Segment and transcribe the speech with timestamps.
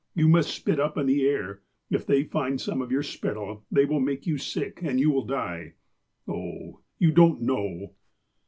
[0.15, 1.61] You must spit up in the air.
[1.91, 5.25] If they find some of your spittle, they will make you sick, and you will
[5.25, 5.75] die.
[6.27, 7.93] Oh, you don't know."